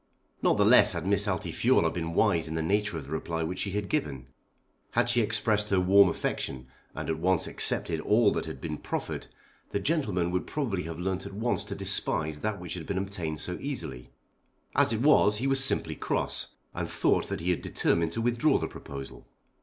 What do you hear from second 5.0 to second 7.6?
she expressed her warm affection, and at once